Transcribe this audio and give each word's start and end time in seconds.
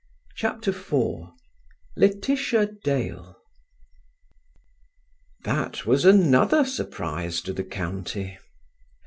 CHAPTER 0.35 0.71
IV 0.71 1.27
LAETITIA 1.95 2.71
DALE 2.83 3.35
That 5.43 5.85
was 5.85 6.05
another 6.05 6.65
surprise 6.65 7.39
to 7.41 7.53
the 7.53 7.63
county. 7.63 8.39